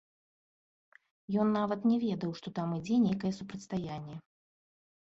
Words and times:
Ён 1.43 1.47
нават 1.59 1.79
не 1.91 1.97
ведаў, 2.05 2.31
што 2.41 2.57
там 2.59 2.75
ідзе 2.81 3.01
нейкае 3.07 3.33
супрацьстаянне. 3.41 4.15